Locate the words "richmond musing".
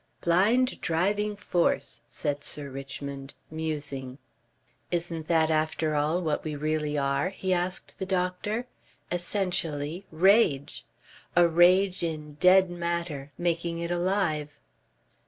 2.71-4.17